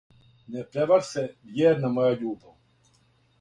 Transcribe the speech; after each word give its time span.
"Не 0.53 0.63
превар' 0.71 1.05
се 1.09 1.25
вјерна 1.51 1.93
моја 1.99 2.17
љубо!" 2.23 2.57